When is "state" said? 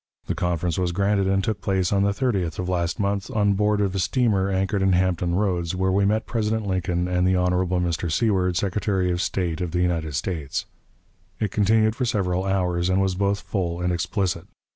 9.21-9.61